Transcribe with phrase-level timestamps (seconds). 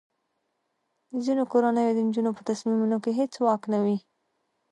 [1.11, 3.97] د ځینو کورنیو د نجونو په تصمیمونو کې هیڅ واک نه وي.